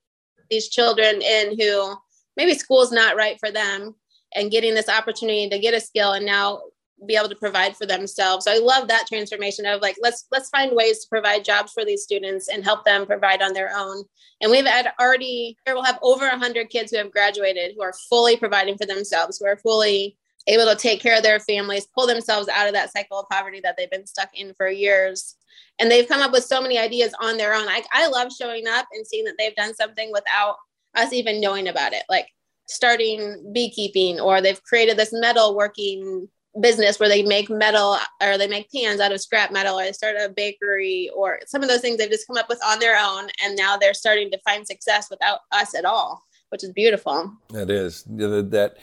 these 0.50 0.68
children 0.68 1.20
in 1.20 1.58
who 1.58 1.96
maybe 2.36 2.54
school's 2.54 2.92
not 2.92 3.16
right 3.16 3.38
for 3.40 3.50
them 3.50 3.96
and 4.36 4.52
getting 4.52 4.74
this 4.74 4.88
opportunity 4.88 5.48
to 5.48 5.58
get 5.58 5.74
a 5.74 5.80
skill 5.80 6.12
and 6.12 6.24
now 6.24 6.60
be 7.06 7.16
able 7.16 7.28
to 7.28 7.36
provide 7.36 7.76
for 7.76 7.86
themselves. 7.86 8.44
So 8.44 8.52
I 8.52 8.58
love 8.58 8.88
that 8.88 9.06
transformation 9.06 9.66
of 9.66 9.80
like 9.80 9.96
let's 10.00 10.26
let's 10.30 10.50
find 10.50 10.74
ways 10.74 11.00
to 11.00 11.08
provide 11.08 11.44
jobs 11.44 11.72
for 11.72 11.84
these 11.84 12.02
students 12.02 12.48
and 12.48 12.64
help 12.64 12.84
them 12.84 13.06
provide 13.06 13.42
on 13.42 13.52
their 13.52 13.70
own. 13.74 14.04
And 14.40 14.50
we've 14.50 14.66
had 14.66 14.92
already 15.00 15.56
we'll 15.66 15.82
have 15.82 15.98
over 16.02 16.26
100 16.26 16.68
kids 16.68 16.90
who 16.90 16.98
have 16.98 17.12
graduated 17.12 17.74
who 17.74 17.82
are 17.82 17.94
fully 18.08 18.36
providing 18.36 18.76
for 18.76 18.86
themselves, 18.86 19.38
who 19.38 19.46
are 19.46 19.56
fully 19.56 20.16
able 20.46 20.66
to 20.66 20.76
take 20.76 21.00
care 21.00 21.16
of 21.16 21.22
their 21.22 21.40
families, 21.40 21.86
pull 21.94 22.06
themselves 22.06 22.48
out 22.48 22.66
of 22.66 22.72
that 22.74 22.92
cycle 22.92 23.20
of 23.20 23.28
poverty 23.28 23.60
that 23.60 23.76
they've 23.76 23.90
been 23.90 24.06
stuck 24.06 24.30
in 24.34 24.54
for 24.54 24.68
years. 24.68 25.36
And 25.78 25.90
they've 25.90 26.08
come 26.08 26.22
up 26.22 26.32
with 26.32 26.44
so 26.44 26.60
many 26.60 26.78
ideas 26.78 27.14
on 27.20 27.36
their 27.36 27.54
own. 27.54 27.68
I, 27.68 27.82
I 27.92 28.08
love 28.08 28.32
showing 28.32 28.66
up 28.66 28.86
and 28.92 29.06
seeing 29.06 29.24
that 29.24 29.34
they've 29.38 29.54
done 29.54 29.74
something 29.74 30.10
without 30.12 30.56
us 30.94 31.12
even 31.12 31.40
knowing 31.40 31.68
about 31.68 31.92
it. 31.92 32.02
Like 32.08 32.26
starting 32.68 33.50
beekeeping 33.52 34.20
or 34.20 34.40
they've 34.40 34.62
created 34.62 34.96
this 34.96 35.12
metal 35.12 35.56
working 35.56 36.28
business 36.60 36.98
where 36.98 37.08
they 37.08 37.22
make 37.22 37.48
metal 37.48 37.96
or 38.20 38.36
they 38.36 38.48
make 38.48 38.70
pans 38.72 39.00
out 39.00 39.12
of 39.12 39.20
scrap 39.20 39.52
metal 39.52 39.78
or 39.78 39.84
they 39.84 39.92
start 39.92 40.16
a 40.18 40.28
bakery 40.28 41.08
or 41.14 41.38
some 41.46 41.62
of 41.62 41.68
those 41.68 41.80
things 41.80 41.96
they've 41.96 42.10
just 42.10 42.26
come 42.26 42.36
up 42.36 42.48
with 42.48 42.58
on 42.64 42.80
their 42.80 42.98
own 42.98 43.28
and 43.44 43.54
now 43.56 43.76
they're 43.76 43.94
starting 43.94 44.30
to 44.30 44.38
find 44.40 44.66
success 44.66 45.08
without 45.10 45.40
us 45.52 45.74
at 45.76 45.84
all 45.84 46.24
which 46.50 46.64
is 46.64 46.72
beautiful. 46.72 47.32
That 47.50 47.70
is 47.70 48.04
that 48.04 48.76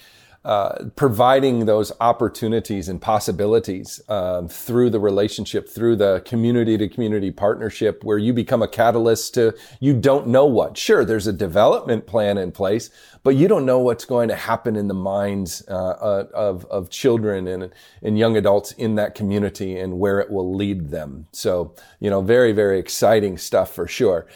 uh, 0.45 0.85
providing 0.95 1.65
those 1.65 1.91
opportunities 1.99 2.87
and 2.87 3.01
possibilities 3.01 3.99
um, 4.07 4.47
through 4.47 4.89
the 4.89 4.99
relationship, 4.99 5.67
through 5.67 5.95
the 5.95 6.21
community 6.25 6.77
to 6.77 6.87
community 6.87 7.31
partnership, 7.31 8.03
where 8.03 8.17
you 8.17 8.31
become 8.33 8.61
a 8.61 8.67
catalyst 8.67 9.33
to 9.33 9.53
you 9.79 9.93
don't 9.93 10.27
know 10.27 10.45
what. 10.45 10.77
Sure, 10.77 11.03
there's 11.03 11.27
a 11.27 11.33
development 11.33 12.07
plan 12.07 12.37
in 12.37 12.51
place, 12.51 12.89
but 13.23 13.35
you 13.35 13.47
don't 13.47 13.65
know 13.65 13.79
what's 13.79 14.05
going 14.05 14.29
to 14.29 14.35
happen 14.35 14.75
in 14.75 14.87
the 14.87 14.93
minds 14.93 15.63
uh, 15.67 15.73
uh 15.73 16.27
of 16.33 16.65
of 16.65 16.89
children 16.89 17.47
and 17.47 17.71
and 18.01 18.17
young 18.17 18.37
adults 18.37 18.71
in 18.73 18.95
that 18.95 19.15
community 19.15 19.77
and 19.77 19.99
where 19.99 20.19
it 20.19 20.29
will 20.29 20.55
lead 20.55 20.89
them. 20.91 21.27
So 21.33 21.75
you 21.99 22.09
know, 22.09 22.21
very 22.21 22.53
very 22.53 22.79
exciting 22.79 23.37
stuff 23.37 23.73
for 23.73 23.87
sure. 23.87 24.27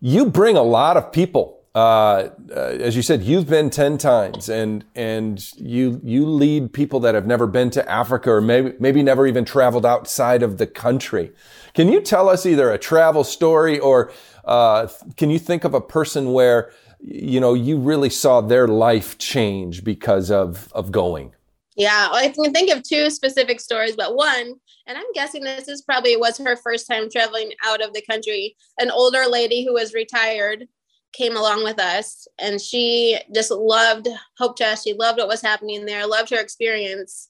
You 0.00 0.26
bring 0.26 0.56
a 0.56 0.62
lot 0.62 0.98
of 0.98 1.10
people 1.10 1.63
uh, 1.74 2.30
uh, 2.54 2.54
as 2.54 2.94
you 2.94 3.02
said, 3.02 3.22
you've 3.22 3.48
been 3.48 3.68
10 3.68 3.98
times 3.98 4.48
and, 4.48 4.84
and 4.94 5.52
you, 5.56 6.00
you 6.04 6.24
lead 6.24 6.72
people 6.72 7.00
that 7.00 7.16
have 7.16 7.26
never 7.26 7.48
been 7.48 7.68
to 7.70 7.90
Africa 7.90 8.30
or 8.30 8.40
maybe, 8.40 8.74
maybe 8.78 9.02
never 9.02 9.26
even 9.26 9.44
traveled 9.44 9.84
outside 9.84 10.44
of 10.44 10.58
the 10.58 10.68
country. 10.68 11.32
Can 11.74 11.88
you 11.88 12.00
tell 12.00 12.28
us 12.28 12.46
either 12.46 12.70
a 12.70 12.78
travel 12.78 13.24
story 13.24 13.80
or, 13.80 14.12
uh, 14.44 14.86
can 15.16 15.30
you 15.30 15.38
think 15.40 15.64
of 15.64 15.74
a 15.74 15.80
person 15.80 16.32
where, 16.32 16.70
you 17.00 17.40
know, 17.40 17.54
you 17.54 17.76
really 17.78 18.10
saw 18.10 18.40
their 18.40 18.68
life 18.68 19.18
change 19.18 19.82
because 19.82 20.30
of, 20.30 20.72
of 20.74 20.92
going? 20.92 21.32
Yeah, 21.76 22.08
I 22.12 22.28
can 22.28 22.52
think 22.52 22.70
of 22.70 22.84
two 22.84 23.10
specific 23.10 23.60
stories, 23.60 23.96
but 23.96 24.14
one, 24.14 24.54
and 24.86 24.96
I'm 24.96 25.12
guessing 25.12 25.42
this 25.42 25.66
is 25.66 25.82
probably 25.82 26.16
was 26.16 26.38
her 26.38 26.56
first 26.56 26.86
time 26.86 27.10
traveling 27.10 27.50
out 27.64 27.82
of 27.82 27.92
the 27.92 28.02
country. 28.02 28.54
An 28.78 28.92
older 28.92 29.24
lady 29.28 29.64
who 29.66 29.74
was 29.74 29.92
retired 29.92 30.68
came 31.16 31.36
along 31.36 31.64
with 31.64 31.78
us 31.78 32.26
and 32.38 32.60
she 32.60 33.18
just 33.34 33.50
loved 33.50 34.08
Hope 34.38 34.58
Chest. 34.58 34.84
She 34.84 34.94
loved 34.94 35.18
what 35.18 35.28
was 35.28 35.40
happening 35.40 35.84
there, 35.84 36.06
loved 36.06 36.30
her 36.30 36.40
experience. 36.40 37.28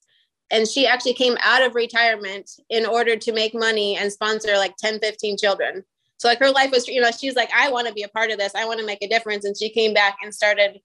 And 0.51 0.69
she 0.69 0.87
actually 0.87 1.15
came 1.15 1.37
out 1.43 1.63
of 1.63 1.75
retirement 1.75 2.51
in 2.71 2.87
order 2.87 3.17
to 3.17 3.33
make 3.33 3.55
money 3.55 3.97
and 3.97 4.13
sponsor 4.13 4.57
like 4.57 4.77
10, 4.77 5.01
15 5.01 5.37
children. 5.39 5.85
So 6.19 6.29
like 6.29 6.39
her 6.39 6.51
life 6.51 6.71
was, 6.71 6.87
you 6.89 7.01
know, 7.01 7.11
she's 7.11 7.37
like, 7.37 7.51
I 7.55 7.71
want 7.71 7.89
to 7.89 7.95
be 7.95 8.03
a 8.03 8.09
part 8.09 8.31
of 8.31 8.39
this. 8.39 8.55
I 8.55 8.67
want 8.67 8.81
to 8.81 8.87
make 8.87 9.03
a 9.03 9.09
difference. 9.09 9.45
And 9.45 9.57
she 9.57 9.71
came 9.71 9.95
back 9.95 10.19
and 10.23 10.35
started 10.35 10.81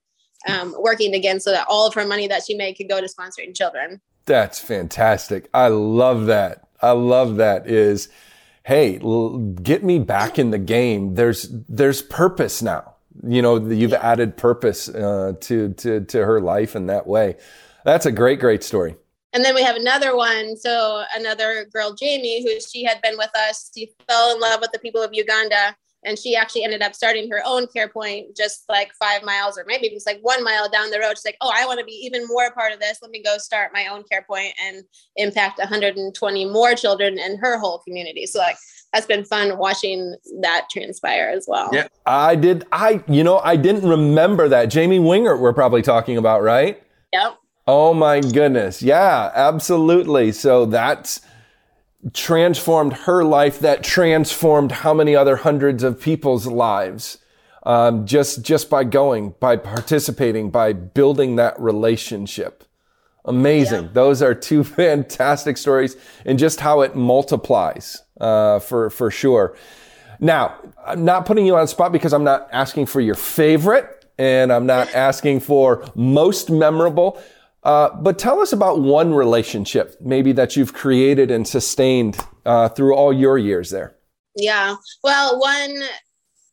um, 0.48 0.74
working 0.78 1.14
again 1.14 1.40
so 1.40 1.50
that 1.52 1.66
all 1.68 1.86
of 1.86 1.94
her 1.94 2.06
money 2.06 2.26
that 2.28 2.42
she 2.46 2.54
made 2.54 2.74
could 2.74 2.88
go 2.88 3.00
to 3.00 3.06
sponsoring 3.06 3.54
children. 3.54 4.00
That's 4.26 4.58
fantastic. 4.58 5.48
I 5.54 5.68
love 5.68 6.26
that. 6.26 6.68
I 6.82 6.92
love 6.92 7.36
that 7.36 7.68
is 7.68 8.08
hey, 8.64 8.98
get 9.62 9.82
me 9.82 9.98
back 9.98 10.38
in 10.38 10.50
the 10.50 10.58
game. 10.58 11.14
There's 11.14 11.48
there's 11.68 12.02
purpose 12.02 12.62
now. 12.62 12.89
You 13.26 13.42
know, 13.42 13.56
you've 13.56 13.90
yeah. 13.90 13.98
added 14.02 14.36
purpose 14.36 14.88
uh, 14.88 15.34
to 15.40 15.72
to 15.74 16.00
to 16.00 16.24
her 16.24 16.40
life 16.40 16.76
in 16.76 16.86
that 16.86 17.06
way. 17.06 17.36
That's 17.84 18.06
a 18.06 18.12
great, 18.12 18.40
great 18.40 18.62
story. 18.62 18.96
And 19.32 19.44
then 19.44 19.54
we 19.54 19.62
have 19.62 19.76
another 19.76 20.16
one. 20.16 20.56
So 20.56 21.04
another 21.14 21.66
girl, 21.72 21.94
Jamie, 21.94 22.42
who 22.42 22.60
she 22.60 22.84
had 22.84 23.00
been 23.00 23.16
with 23.16 23.30
us. 23.36 23.70
She 23.74 23.92
fell 24.08 24.34
in 24.34 24.40
love 24.40 24.60
with 24.60 24.72
the 24.72 24.78
people 24.80 25.02
of 25.02 25.14
Uganda 25.14 25.76
and 26.04 26.18
she 26.18 26.34
actually 26.34 26.64
ended 26.64 26.82
up 26.82 26.94
starting 26.94 27.30
her 27.30 27.42
own 27.44 27.66
care 27.66 27.88
point 27.88 28.36
just 28.36 28.64
like 28.68 28.92
five 28.94 29.22
miles 29.22 29.58
or 29.58 29.64
maybe 29.66 29.88
just 29.90 30.06
like 30.06 30.18
one 30.22 30.42
mile 30.42 30.68
down 30.68 30.90
the 30.90 30.98
road 30.98 31.10
she's 31.10 31.24
like 31.24 31.36
oh 31.40 31.52
i 31.54 31.66
want 31.66 31.78
to 31.78 31.84
be 31.84 31.92
even 31.92 32.26
more 32.26 32.46
a 32.46 32.52
part 32.52 32.72
of 32.72 32.80
this 32.80 32.98
let 33.02 33.10
me 33.10 33.22
go 33.22 33.36
start 33.38 33.72
my 33.72 33.86
own 33.86 34.02
care 34.10 34.24
point 34.28 34.52
and 34.64 34.82
impact 35.16 35.58
120 35.58 36.44
more 36.46 36.74
children 36.74 37.18
in 37.18 37.36
her 37.38 37.58
whole 37.58 37.78
community 37.78 38.26
so 38.26 38.38
like 38.38 38.56
that's 38.92 39.06
been 39.06 39.24
fun 39.24 39.56
watching 39.58 40.16
that 40.40 40.66
transpire 40.70 41.32
as 41.34 41.46
well. 41.48 41.70
Yeah 41.72 41.88
i 42.06 42.34
did 42.34 42.66
i 42.72 43.02
you 43.08 43.22
know 43.22 43.38
i 43.40 43.56
didn't 43.56 43.88
remember 43.88 44.48
that. 44.48 44.66
Jamie 44.66 44.98
wingert 44.98 45.40
we're 45.40 45.52
probably 45.52 45.82
talking 45.82 46.16
about 46.16 46.42
right? 46.42 46.82
Yep. 47.12 47.38
Oh 47.66 47.94
my 47.94 48.20
goodness. 48.20 48.82
Yeah 48.82 49.30
absolutely. 49.34 50.32
So 50.32 50.66
that's 50.66 51.20
transformed 52.12 52.94
her 52.94 53.22
life 53.24 53.60
that 53.60 53.84
transformed 53.84 54.72
how 54.72 54.94
many 54.94 55.14
other 55.14 55.36
hundreds 55.36 55.82
of 55.82 56.00
people's 56.00 56.46
lives 56.46 57.18
um, 57.64 58.06
just 58.06 58.42
just 58.42 58.70
by 58.70 58.84
going 58.84 59.34
by 59.38 59.56
participating 59.56 60.50
by 60.50 60.72
building 60.72 61.36
that 61.36 61.58
relationship 61.60 62.64
amazing 63.24 63.84
yeah. 63.84 63.90
those 63.92 64.22
are 64.22 64.34
two 64.34 64.64
fantastic 64.82 65.56
stories 65.56 65.96
and 66.24 66.38
just 66.38 66.60
how 66.60 66.80
it 66.80 66.94
multiplies 66.94 68.02
uh, 68.20 68.58
for 68.58 68.90
for 68.90 69.10
sure 69.10 69.56
now 70.18 70.54
i'm 70.86 71.04
not 71.04 71.26
putting 71.26 71.46
you 71.46 71.54
on 71.54 71.62
the 71.62 71.68
spot 71.68 71.92
because 71.92 72.12
i'm 72.12 72.24
not 72.24 72.48
asking 72.52 72.86
for 72.86 73.00
your 73.00 73.14
favorite 73.14 74.06
and 74.18 74.52
i'm 74.52 74.66
not 74.66 74.88
asking 74.94 75.40
for 75.40 75.84
most 75.94 76.50
memorable 76.50 77.20
uh, 77.62 77.90
but 77.96 78.18
tell 78.18 78.40
us 78.40 78.52
about 78.52 78.80
one 78.80 79.12
relationship 79.12 79.96
maybe 80.00 80.32
that 80.32 80.56
you've 80.56 80.72
created 80.72 81.30
and 81.30 81.46
sustained 81.46 82.18
uh, 82.46 82.68
through 82.68 82.94
all 82.94 83.12
your 83.12 83.38
years 83.38 83.70
there. 83.70 83.96
Yeah. 84.36 84.76
Well, 85.02 85.38
one 85.38 85.82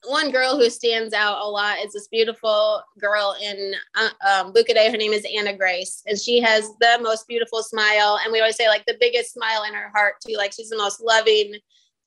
one 0.06 0.32
girl 0.32 0.58
who 0.58 0.70
stands 0.70 1.14
out 1.14 1.42
a 1.42 1.50
lot 1.50 1.80
is 1.80 1.94
this 1.94 2.08
beautiful 2.08 2.82
girl 3.00 3.36
in 3.42 3.74
uh, 3.96 4.10
um, 4.28 4.54
Bukedea. 4.54 4.92
Her 4.92 4.98
name 4.98 5.14
is 5.14 5.26
Anna 5.36 5.56
Grace, 5.58 6.04
and 6.06 6.18
she 6.18 6.40
has 6.40 6.70
the 6.80 7.00
most 7.02 7.28
beautiful 7.28 7.64
smile. 7.64 8.20
And 8.24 8.32
we 8.32 8.40
always 8.40 8.56
say 8.56 8.68
like 8.68 8.86
the 8.86 8.98
biggest 9.00 9.34
smile 9.34 9.64
in 9.64 9.74
her 9.74 9.92
heart 9.94 10.16
too. 10.26 10.36
Like 10.38 10.54
she's 10.54 10.70
the 10.70 10.78
most 10.78 11.02
loving, 11.02 11.56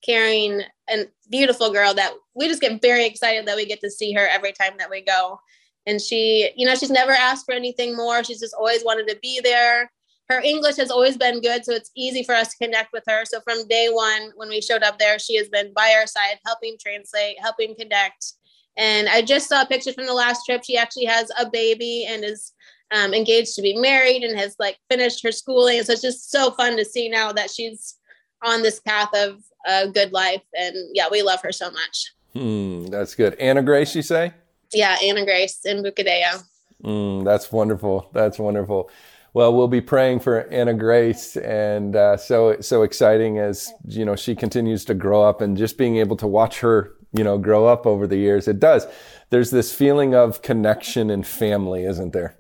caring, 0.05 0.63
and 0.89 1.09
beautiful 1.31 1.71
girl 1.73 1.93
that 1.95 2.13
we 2.35 2.49
just 2.49 2.61
get 2.61 2.81
very 2.81 3.07
excited 3.07 3.47
that 3.47 3.57
we 3.57 3.67
get 3.67 3.81
to 3.81 3.91
see 3.91 4.13
her 4.13 4.27
every 4.27 4.53
time 4.53 4.73
that 4.79 4.91
we 4.91 5.03
go 5.03 5.39
and 5.87 6.01
she 6.01 6.51
you 6.57 6.67
know 6.67 6.75
she's 6.75 6.91
never 6.91 7.13
asked 7.13 7.47
for 7.47 7.53
anything 7.53 7.97
more 7.97 8.23
she's 8.23 8.41
just 8.41 8.55
always 8.55 8.85
wanted 8.85 9.09
to 9.09 9.19
be 9.23 9.41
there 9.43 9.91
her 10.31 10.41
English 10.41 10.77
has 10.77 10.91
always 10.91 11.17
been 11.17 11.41
good, 11.41 11.65
so 11.65 11.73
it's 11.73 11.91
easy 11.97 12.23
for 12.23 12.35
us 12.35 12.49
to 12.51 12.65
connect 12.65 12.93
with 12.93 13.03
her. 13.09 13.25
So 13.25 13.41
from 13.41 13.67
day 13.67 13.89
one, 13.91 14.31
when 14.37 14.49
we 14.49 14.61
showed 14.61 14.85
up 14.85 14.99
there, 14.99 15.19
she 15.19 15.37
has 15.37 15.49
been 15.49 15.73
by 15.75 15.95
our 15.99 16.07
side, 16.07 16.39
helping 16.47 16.77
translate, 16.81 17.37
helping 17.41 17.75
connect. 17.75 18.35
And 18.77 19.09
I 19.09 19.23
just 19.23 19.49
saw 19.49 19.63
a 19.63 19.67
picture 19.67 19.93
from 19.93 20.07
the 20.07 20.15
last 20.15 20.47
trip. 20.47 20.63
She 20.65 20.79
actually 20.79 21.07
has 21.07 21.31
a 21.39 21.51
baby 21.51 22.07
and 22.09 22.25
is 22.25 22.53
um, 22.93 23.13
engaged 23.13 23.57
to 23.57 23.63
be 23.63 23.77
married 23.77 24.23
and 24.23 24.39
has 24.39 24.55
like 24.61 24.79
finished 24.89 25.23
her 25.25 25.33
schooling. 25.33 25.83
So 25.83 25.93
it's 25.93 26.03
just 26.03 26.31
so 26.31 26.53
fun 26.53 26.77
to 26.77 26.85
see 26.85 27.09
now 27.09 27.33
that 27.33 27.51
she's 27.51 27.97
on 28.43 28.63
this 28.63 28.79
path 28.81 29.11
of 29.15 29.43
a 29.67 29.89
good 29.89 30.13
life. 30.13 30.43
And 30.57 30.77
yeah, 30.95 31.07
we 31.11 31.23
love 31.23 31.43
her 31.43 31.53
so 31.53 31.73
much. 31.73 32.13
Hmm, 32.35 32.87
that's 32.87 33.17
good. 33.17 33.35
Anna 33.35 33.63
Grace, 33.63 33.97
you 33.97 34.03
say? 34.03 34.33
Yeah, 34.73 34.97
Anna 35.03 35.25
Grace 35.25 35.59
in 35.65 35.83
Bukedea. 35.83 36.45
Mm, 36.85 37.25
that's 37.25 37.51
wonderful. 37.51 38.09
That's 38.13 38.39
wonderful. 38.39 38.91
Well, 39.33 39.55
we'll 39.55 39.69
be 39.69 39.81
praying 39.81 40.21
for 40.21 40.41
Anna 40.49 40.75
Grace, 40.75 41.37
and 41.37 41.95
uh, 41.95 42.17
so 42.17 42.61
so 42.61 42.83
exciting 42.83 43.39
as 43.39 43.73
you 43.87 44.05
know 44.05 44.17
she 44.17 44.35
continues 44.35 44.85
to 44.87 44.95
grow 44.95 45.23
up, 45.23 45.41
and 45.41 45.57
just 45.57 45.79
being 45.79 45.99
able 45.99 46.17
to 46.17 46.27
watch 46.27 46.61
her, 46.61 46.95
you 47.13 47.23
know, 47.23 47.39
grow 47.39 47.67
up 47.67 47.87
over 47.87 48.09
the 48.09 48.17
years. 48.17 48.49
It 48.49 48.59
does. 48.59 48.87
There's 49.31 49.53
this 49.53 49.73
feeling 49.73 50.15
of 50.17 50.43
connection 50.43 51.11
and 51.11 51.25
family, 51.25 51.85
isn't 51.85 52.13
there? 52.13 52.40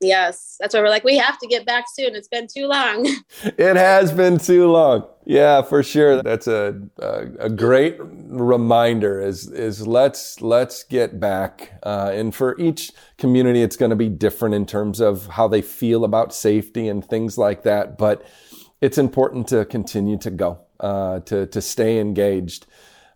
Yes, 0.00 0.56
that's 0.58 0.74
why 0.74 0.80
we're 0.80 0.88
like, 0.88 1.04
we 1.04 1.18
have 1.18 1.38
to 1.40 1.46
get 1.46 1.66
back 1.66 1.84
soon. 1.92 2.14
It's 2.14 2.28
been 2.28 2.46
too 2.46 2.66
long. 2.66 3.06
it 3.44 3.76
has 3.76 4.12
been 4.12 4.38
too 4.38 4.70
long. 4.70 5.06
Yeah, 5.26 5.60
for 5.60 5.82
sure. 5.82 6.22
That's 6.22 6.46
a, 6.46 6.80
a, 6.98 7.26
a 7.38 7.50
great 7.50 7.96
reminder. 8.00 9.20
Is 9.20 9.50
is 9.50 9.86
let's 9.86 10.40
let's 10.40 10.84
get 10.84 11.20
back. 11.20 11.78
Uh, 11.82 12.10
and 12.14 12.34
for 12.34 12.58
each 12.58 12.92
community, 13.18 13.62
it's 13.62 13.76
going 13.76 13.90
to 13.90 13.96
be 13.96 14.08
different 14.08 14.54
in 14.54 14.64
terms 14.64 15.00
of 15.00 15.26
how 15.26 15.46
they 15.48 15.60
feel 15.60 16.04
about 16.04 16.32
safety 16.32 16.88
and 16.88 17.04
things 17.04 17.36
like 17.36 17.62
that. 17.64 17.98
But 17.98 18.24
it's 18.80 18.96
important 18.96 19.48
to 19.48 19.66
continue 19.66 20.16
to 20.18 20.30
go, 20.30 20.60
uh, 20.80 21.20
to 21.20 21.46
to 21.46 21.60
stay 21.60 22.00
engaged, 22.00 22.66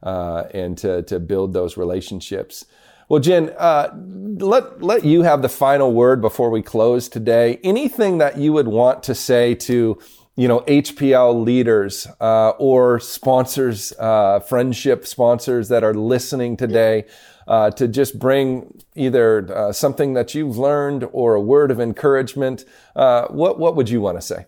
uh, 0.02 0.44
and 0.52 0.76
to 0.78 1.02
to 1.04 1.18
build 1.18 1.54
those 1.54 1.78
relationships. 1.78 2.66
Well, 3.08 3.20
Jen, 3.20 3.50
uh, 3.58 3.94
let 4.38 4.82
let 4.82 5.04
you 5.04 5.22
have 5.22 5.42
the 5.42 5.48
final 5.48 5.92
word 5.92 6.20
before 6.20 6.50
we 6.50 6.62
close 6.62 7.08
today. 7.08 7.60
Anything 7.62 8.18
that 8.18 8.38
you 8.38 8.52
would 8.52 8.68
want 8.68 9.02
to 9.04 9.14
say 9.14 9.54
to 9.54 9.98
you 10.36 10.48
know 10.48 10.60
HPL 10.60 11.44
leaders 11.44 12.06
uh, 12.20 12.50
or 12.50 12.98
sponsors, 13.00 13.92
uh, 13.98 14.40
friendship 14.40 15.06
sponsors 15.06 15.68
that 15.68 15.84
are 15.84 15.94
listening 15.94 16.56
today, 16.56 17.04
uh, 17.46 17.70
to 17.72 17.86
just 17.86 18.18
bring 18.18 18.82
either 18.94 19.54
uh, 19.54 19.72
something 19.72 20.14
that 20.14 20.34
you've 20.34 20.56
learned 20.56 21.06
or 21.12 21.34
a 21.34 21.40
word 21.40 21.70
of 21.70 21.80
encouragement. 21.80 22.64
Uh, 22.96 23.26
what 23.28 23.58
what 23.58 23.76
would 23.76 23.88
you 23.88 24.00
want 24.00 24.18
to 24.18 24.22
say? 24.22 24.46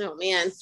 Oh 0.00 0.14
man, 0.16 0.52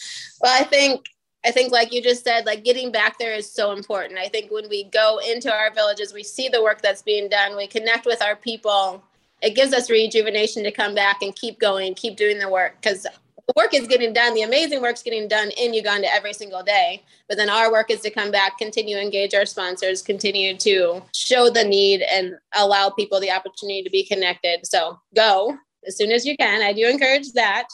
well, 0.40 0.60
I 0.60 0.64
think 0.64 1.06
I 1.44 1.50
think, 1.50 1.72
like 1.72 1.92
you 1.92 2.02
just 2.02 2.22
said, 2.22 2.46
like 2.46 2.64
getting 2.64 2.92
back 2.92 3.18
there 3.18 3.34
is 3.34 3.50
so 3.50 3.72
important. 3.72 4.18
I 4.18 4.28
think 4.28 4.50
when 4.50 4.68
we 4.68 4.84
go 4.84 5.18
into 5.18 5.52
our 5.52 5.72
villages, 5.72 6.12
we 6.12 6.22
see 6.22 6.48
the 6.48 6.62
work 6.62 6.82
that's 6.82 7.02
being 7.02 7.28
done, 7.28 7.56
we 7.56 7.66
connect 7.66 8.06
with 8.06 8.22
our 8.22 8.36
people. 8.36 9.02
It 9.40 9.56
gives 9.56 9.72
us 9.72 9.90
rejuvenation 9.90 10.62
to 10.62 10.70
come 10.70 10.94
back 10.94 11.20
and 11.20 11.34
keep 11.34 11.58
going, 11.58 11.94
keep 11.94 12.16
doing 12.16 12.38
the 12.38 12.48
work 12.48 12.76
because 12.80 13.02
the 13.02 13.52
work 13.56 13.74
is 13.74 13.88
getting 13.88 14.12
done. 14.12 14.34
The 14.34 14.42
amazing 14.42 14.82
work's 14.82 15.02
getting 15.02 15.26
done 15.26 15.50
in 15.56 15.74
Uganda 15.74 16.12
every 16.12 16.32
single 16.32 16.62
day. 16.62 17.02
But 17.28 17.38
then 17.38 17.50
our 17.50 17.72
work 17.72 17.90
is 17.90 18.00
to 18.02 18.10
come 18.10 18.30
back, 18.30 18.56
continue 18.56 18.94
to 18.94 19.02
engage 19.02 19.34
our 19.34 19.46
sponsors, 19.46 20.00
continue 20.00 20.56
to 20.58 21.02
show 21.12 21.50
the 21.50 21.64
need 21.64 22.02
and 22.02 22.34
allow 22.54 22.90
people 22.90 23.18
the 23.18 23.32
opportunity 23.32 23.82
to 23.82 23.90
be 23.90 24.04
connected. 24.04 24.64
So 24.64 25.00
go 25.16 25.56
as 25.86 25.96
soon 25.96 26.12
as 26.12 26.24
you 26.24 26.36
can. 26.36 26.62
I 26.62 26.72
do 26.72 26.86
encourage 26.86 27.32
that. 27.32 27.66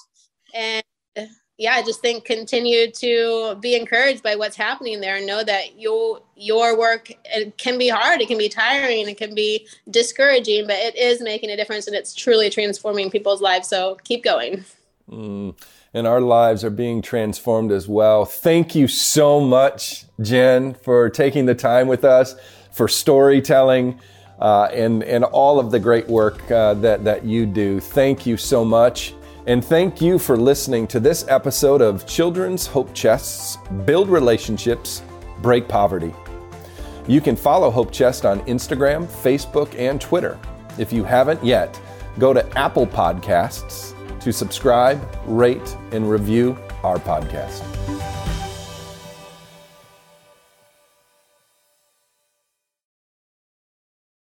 And 0.54 0.82
yeah, 1.58 1.72
I 1.72 1.82
just 1.82 2.00
think 2.00 2.24
continue 2.24 2.88
to 2.92 3.56
be 3.60 3.74
encouraged 3.74 4.22
by 4.22 4.36
what's 4.36 4.56
happening 4.56 5.00
there 5.00 5.16
and 5.16 5.26
know 5.26 5.42
that 5.42 5.78
your 5.78 6.22
your 6.36 6.78
work 6.78 7.12
it 7.24 7.58
can 7.58 7.76
be 7.76 7.88
hard, 7.88 8.20
it 8.20 8.28
can 8.28 8.38
be 8.38 8.48
tiring, 8.48 9.08
it 9.08 9.18
can 9.18 9.34
be 9.34 9.66
discouraging, 9.90 10.68
but 10.68 10.76
it 10.76 10.96
is 10.96 11.20
making 11.20 11.50
a 11.50 11.56
difference 11.56 11.88
and 11.88 11.96
it's 11.96 12.14
truly 12.14 12.48
transforming 12.48 13.10
people's 13.10 13.42
lives. 13.42 13.66
So 13.66 13.98
keep 14.04 14.22
going. 14.22 14.64
Mm, 15.10 15.58
and 15.92 16.06
our 16.06 16.20
lives 16.20 16.62
are 16.62 16.70
being 16.70 17.02
transformed 17.02 17.72
as 17.72 17.88
well. 17.88 18.24
Thank 18.24 18.76
you 18.76 18.86
so 18.86 19.40
much, 19.40 20.04
Jen, 20.20 20.74
for 20.74 21.10
taking 21.10 21.46
the 21.46 21.56
time 21.56 21.88
with 21.88 22.04
us, 22.04 22.36
for 22.70 22.86
storytelling. 22.86 24.00
Uh, 24.38 24.68
and 24.72 25.02
and 25.02 25.24
all 25.24 25.58
of 25.58 25.72
the 25.72 25.80
great 25.80 26.06
work 26.06 26.48
uh, 26.52 26.72
that 26.74 27.02
that 27.02 27.24
you 27.24 27.44
do. 27.44 27.80
Thank 27.80 28.24
you 28.24 28.36
so 28.36 28.64
much. 28.64 29.12
And 29.48 29.64
thank 29.64 30.02
you 30.02 30.18
for 30.18 30.36
listening 30.36 30.86
to 30.88 31.00
this 31.00 31.26
episode 31.26 31.80
of 31.80 32.06
Children's 32.06 32.66
Hope 32.66 32.92
Chests 32.92 33.56
Build 33.86 34.10
Relationships, 34.10 35.00
Break 35.40 35.66
Poverty. 35.66 36.14
You 37.06 37.22
can 37.22 37.34
follow 37.34 37.70
Hope 37.70 37.90
Chest 37.90 38.26
on 38.26 38.40
Instagram, 38.40 39.06
Facebook, 39.06 39.74
and 39.78 39.98
Twitter. 39.98 40.38
If 40.76 40.92
you 40.92 41.02
haven't 41.02 41.42
yet, 41.42 41.80
go 42.18 42.34
to 42.34 42.46
Apple 42.58 42.86
Podcasts 42.86 43.94
to 44.20 44.34
subscribe, 44.34 45.00
rate, 45.24 45.74
and 45.92 46.10
review 46.10 46.54
our 46.82 46.98
podcast. 46.98 47.64